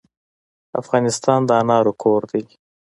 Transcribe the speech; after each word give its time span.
افغانستان 0.81 1.39
د 1.45 1.49
انارو 1.61 1.93
کور 2.01 2.21
دی. 2.31 2.43